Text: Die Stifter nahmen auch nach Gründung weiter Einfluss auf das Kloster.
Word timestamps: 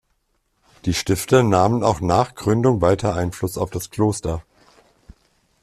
Die 0.85 0.95
Stifter 0.95 1.43
nahmen 1.43 1.83
auch 1.83 2.01
nach 2.01 2.33
Gründung 2.33 2.81
weiter 2.81 3.13
Einfluss 3.13 3.55
auf 3.55 3.69
das 3.69 3.91
Kloster. 3.91 4.41